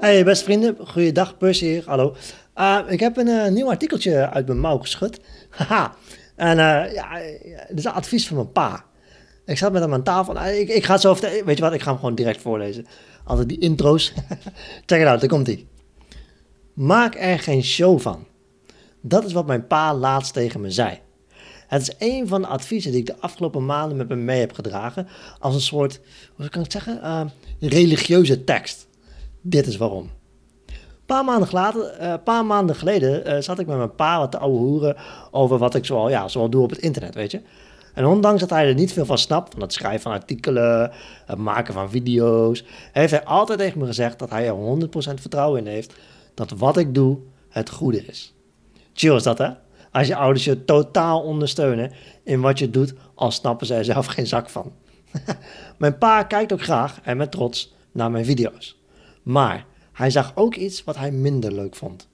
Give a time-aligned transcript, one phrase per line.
[0.00, 2.14] Hey beste vrienden, goeiedag, Percy hier, hallo.
[2.56, 5.20] Uh, ik heb een uh, nieuw artikeltje uit mijn mouw geschud.
[5.50, 5.94] Haha.
[6.36, 7.18] en uh, ja,
[7.68, 8.84] dit is advies van mijn pa.
[9.46, 10.44] Ik zat met hem aan tafel.
[10.46, 12.86] Ik, ik ga zo over, weet je wat, ik ga hem gewoon direct voorlezen.
[13.24, 14.12] Altijd die intro's.
[14.86, 15.66] Check het uit, daar komt hij.
[16.74, 18.26] Maak er geen show van.
[19.00, 20.98] Dat is wat mijn pa laatst tegen me zei.
[21.66, 24.52] Het is een van de adviezen die ik de afgelopen maanden met me mee heb
[24.52, 25.08] gedragen.
[25.38, 26.00] Als een soort,
[26.34, 28.88] hoe kan ik het zeggen, religieuze tekst.
[29.40, 30.10] Dit is waarom.
[30.66, 34.30] Een paar maanden, later, uh, paar maanden geleden uh, zat ik met mijn pa wat
[34.30, 34.96] te ouwe hoeren
[35.30, 37.40] over wat ik zoal, ja, zoal doe op het internet, weet je.
[37.94, 40.90] En ondanks dat hij er niet veel van snapt, van het schrijven van artikelen,
[41.26, 45.60] het maken van video's, heeft hij altijd tegen me gezegd dat hij er 100% vertrouwen
[45.60, 45.94] in heeft
[46.34, 48.34] dat wat ik doe het goede is.
[48.92, 49.48] Chill is dat, hè?
[49.92, 51.92] Als je ouders je totaal ondersteunen
[52.24, 54.72] in wat je doet, al snappen zij zelf geen zak van.
[55.78, 58.79] mijn pa kijkt ook graag en met trots naar mijn video's.
[59.22, 62.08] Maar hij zag ook iets wat hij minder leuk vond.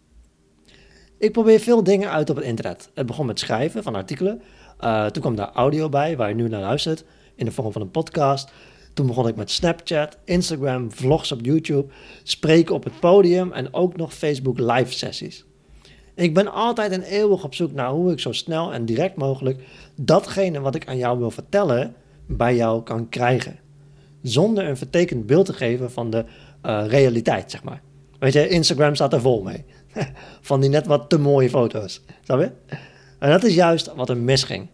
[1.18, 2.90] Ik probeer veel dingen uit op het internet.
[2.94, 4.42] Het begon met schrijven van artikelen.
[4.80, 7.82] Uh, toen kwam daar audio bij, waar je nu naar luistert, in de vorm van
[7.82, 8.52] een podcast.
[8.94, 13.96] Toen begon ik met Snapchat, Instagram, vlogs op YouTube, spreken op het podium en ook
[13.96, 15.44] nog Facebook live sessies.
[16.14, 19.62] Ik ben altijd en eeuwig op zoek naar hoe ik zo snel en direct mogelijk
[19.94, 21.94] datgene wat ik aan jou wil vertellen
[22.26, 23.58] bij jou kan krijgen.
[24.22, 26.24] Zonder een vertekend beeld te geven van de
[26.66, 27.82] uh, realiteit, zeg maar.
[28.18, 29.64] Weet je, Instagram staat er vol mee.
[30.40, 32.02] Van die net wat te mooie foto's.
[32.24, 32.50] Snap je?
[33.18, 34.68] En dat is juist wat er misging.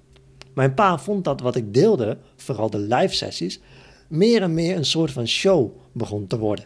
[0.54, 3.60] Mijn pa vond dat wat ik deelde, vooral de live sessies,
[4.08, 6.64] meer en meer een soort van show begon te worden.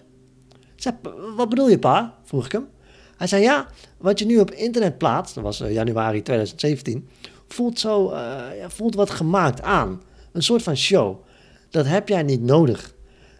[0.77, 0.94] Ik zei,
[1.36, 2.19] wat bedoel je pa?
[2.24, 2.69] vroeg ik hem.
[3.16, 3.66] Hij zei, ja,
[3.98, 7.08] wat je nu op internet plaatst, dat was uh, januari 2017,
[7.48, 10.02] voelt, zo, uh, voelt wat gemaakt aan.
[10.32, 11.24] Een soort van show.
[11.70, 12.94] Dat heb jij niet nodig.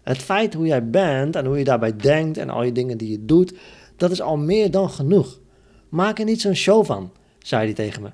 [0.07, 3.11] Het feit hoe jij bent en hoe je daarbij denkt en al je dingen die
[3.11, 3.53] je doet,
[3.95, 5.39] dat is al meer dan genoeg.
[5.89, 8.09] Maak er niet zo'n show van, zei hij tegen me.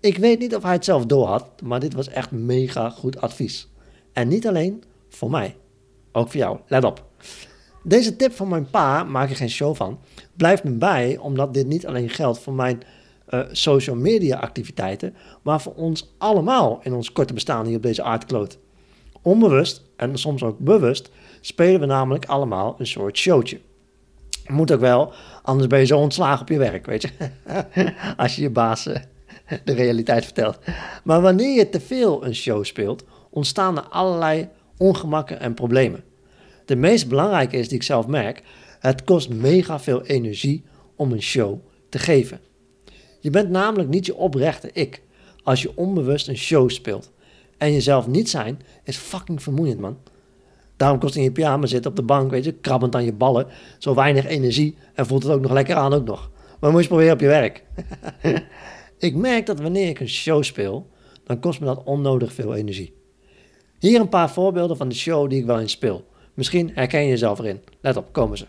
[0.00, 3.68] Ik weet niet of hij het zelf doorhad, maar dit was echt mega goed advies.
[4.12, 5.56] En niet alleen voor mij,
[6.12, 6.58] ook voor jou.
[6.66, 7.04] Let op.
[7.82, 9.98] Deze tip van mijn pa, maak er geen show van,
[10.36, 12.82] blijft me bij omdat dit niet alleen geldt voor mijn
[13.28, 18.02] uh, social media activiteiten, maar voor ons allemaal in ons korte bestaan hier op deze
[18.02, 18.58] aardkloot.
[19.22, 23.60] Onbewust en soms ook bewust spelen we namelijk allemaal een soort showtje.
[24.46, 25.12] Moet ook wel,
[25.42, 27.10] anders ben je zo ontslagen op je werk, weet je.
[28.16, 29.00] Als je je baas eh,
[29.64, 30.58] de realiteit vertelt.
[31.04, 36.04] Maar wanneer je te veel een show speelt, ontstaan er allerlei ongemakken en problemen.
[36.64, 38.42] De meest belangrijke is die ik zelf merk:
[38.78, 40.64] het kost mega veel energie
[40.96, 41.58] om een show
[41.88, 42.40] te geven.
[43.20, 45.02] Je bent namelijk niet je oprechte ik
[45.42, 47.10] als je onbewust een show speelt.
[47.58, 49.98] En jezelf niet zijn is fucking vermoeiend, man.
[50.76, 53.46] Daarom kost in je pyjama zitten op de bank, weet je, krabbend aan je ballen,
[53.78, 56.30] zo weinig energie en voelt het ook nog lekker aan ook nog.
[56.60, 57.64] Maar moet je proberen op je werk.
[58.98, 60.86] ik merk dat wanneer ik een show speel,
[61.24, 62.94] dan kost me dat onnodig veel energie.
[63.78, 66.06] Hier een paar voorbeelden van de show die ik wel eens speel.
[66.34, 67.60] Misschien herken je jezelf erin.
[67.80, 68.46] Let op, komen ze.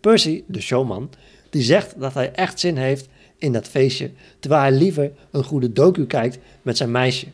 [0.00, 1.10] Percy, de showman,
[1.50, 5.72] die zegt dat hij echt zin heeft in dat feestje, terwijl hij liever een goede
[5.72, 7.26] docu kijkt met zijn meisje.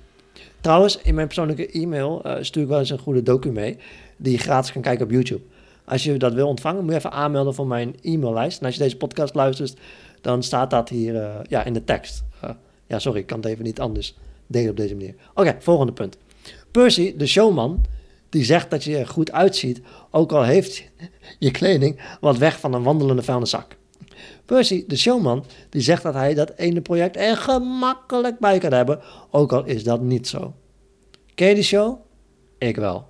[0.61, 3.77] Trouwens, in mijn persoonlijke e-mail uh, stuur ik wel eens een goede docu mee,
[4.17, 5.43] die je gratis kan kijken op YouTube.
[5.85, 8.61] Als je dat wil ontvangen, moet je even aanmelden voor mijn e-maillijst.
[8.61, 9.77] En als je deze podcast luistert,
[10.21, 12.25] dan staat dat hier uh, ja, in de tekst.
[12.45, 12.51] Uh,
[12.87, 14.15] ja, sorry, ik kan het even niet anders
[14.47, 15.15] delen op deze manier.
[15.35, 16.17] Oké, volgende punt.
[16.71, 17.85] Percy, de showman,
[18.29, 20.85] die zegt dat je er goed uitziet, ook al heeft
[21.39, 23.77] je kleding wat weg van een wandelende vuilniszak.
[24.45, 29.01] Percy, de showman, die zegt dat hij dat ene project er gemakkelijk bij kan hebben,
[29.31, 30.55] ook al is dat niet zo.
[31.35, 31.99] Ken je die show?
[32.59, 33.07] Ik wel.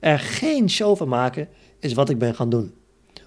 [0.00, 2.74] Er geen show van maken is wat ik ben gaan doen.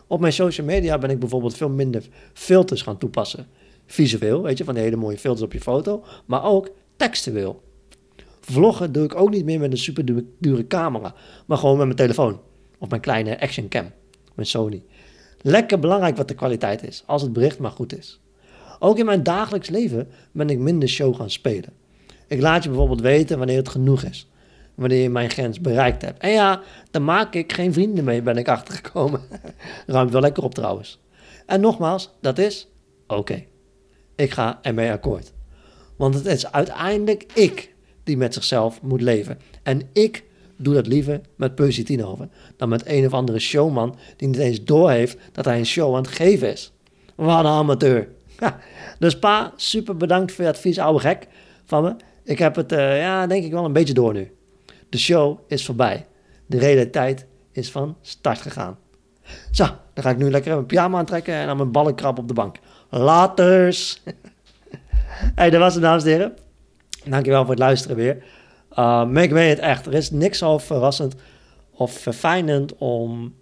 [0.07, 3.47] Op mijn social media ben ik bijvoorbeeld veel minder filters gaan toepassen.
[3.85, 7.61] Visueel, weet je, van hele mooie filters op je foto, maar ook textueel.
[8.39, 11.97] Vloggen doe ik ook niet meer met een super dure camera, maar gewoon met mijn
[11.97, 12.39] telefoon.
[12.77, 13.91] Of mijn kleine action cam,
[14.35, 14.83] mijn Sony.
[15.41, 18.19] Lekker belangrijk wat de kwaliteit is, als het bericht maar goed is.
[18.79, 21.73] Ook in mijn dagelijks leven ben ik minder show gaan spelen.
[22.27, 24.27] Ik laat je bijvoorbeeld weten wanneer het genoeg is.
[24.75, 26.21] Wanneer je mijn grens bereikt hebt.
[26.21, 29.21] En ja, daar maak ik geen vrienden mee, ben ik achtergekomen.
[29.87, 30.99] Ruimt wel lekker op trouwens.
[31.45, 32.67] En nogmaals, dat is
[33.07, 33.43] oké.
[34.15, 35.33] Ik ga ermee akkoord.
[35.95, 39.39] Want het is uiteindelijk ik die met zichzelf moet leven.
[39.63, 40.23] En ik
[40.61, 44.63] doe dat liever met Percy Tienhoven dan met een of andere showman die niet eens
[44.63, 46.71] doorheeft dat hij een show aan het geven is.
[47.15, 48.07] Wat een amateur.
[48.99, 51.27] Dus pa, super bedankt voor je advies, oude gek
[51.65, 51.95] van me.
[52.23, 54.31] Ik heb het, uh, ja, denk ik wel een beetje door nu.
[54.89, 56.05] De show is voorbij.
[56.45, 58.77] De realiteit is van start gegaan.
[59.51, 59.63] Zo,
[59.93, 62.55] dan ga ik nu lekker mijn pyjama aantrekken en aan mijn ballen op de bank.
[62.89, 64.01] Laters!
[65.35, 66.33] hey, dat was het, dames en heren.
[67.05, 68.23] Dankjewel voor het luisteren weer.
[68.77, 69.85] Uh, ik meen het echt.
[69.85, 71.15] Er is niks zo verrassend
[71.71, 73.33] of verfijnend om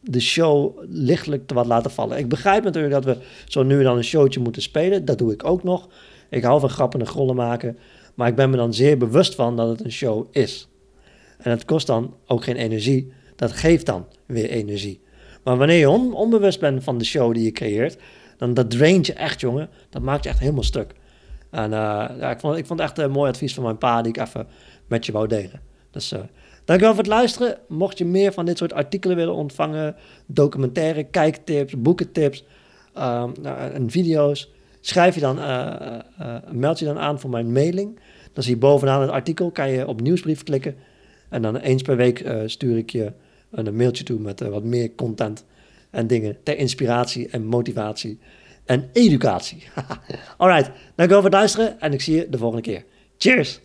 [0.00, 2.18] de show lichtelijk te wat laten vallen.
[2.18, 3.16] Ik begrijp natuurlijk dat we
[3.46, 5.04] zo nu en dan een showtje moeten spelen.
[5.04, 5.88] Dat doe ik ook nog.
[6.30, 7.78] Ik hou van grappen en grollen maken.
[8.14, 10.68] Maar ik ben me dan zeer bewust van dat het een show is.
[11.38, 13.12] En het kost dan ook geen energie.
[13.36, 15.00] Dat geeft dan weer energie.
[15.44, 17.96] Maar wanneer je onbewust bent van de show die je creëert,
[18.36, 19.68] dan dat draint je echt, jongen.
[19.90, 20.94] Dat maakt je echt helemaal stuk.
[21.50, 24.02] En uh, ja, ik, vond, ik vond het echt een mooi advies van mijn pa
[24.02, 24.46] die ik even
[24.86, 25.60] met je wou delen.
[25.90, 26.18] Dus uh,
[26.64, 27.58] dankjewel voor het luisteren.
[27.68, 29.96] Mocht je meer van dit soort artikelen willen ontvangen,
[30.26, 32.44] documentaire kijktips, boekentips
[32.96, 33.24] uh,
[33.74, 35.38] en video's, schrijf je dan,
[36.50, 38.00] meld je dan aan voor mijn mailing.
[38.32, 40.76] Dan zie je bovenaan het artikel, kan je op nieuwsbrief klikken.
[41.28, 43.12] En dan eens per week stuur ik je
[43.50, 45.44] een mailtje toe met wat meer content
[45.90, 48.18] en dingen ter inspiratie en motivatie
[48.68, 49.62] en educatie.
[50.36, 52.84] Alright, dankjewel voor het luisteren en ik zie je de volgende keer.
[53.18, 53.60] Cheers!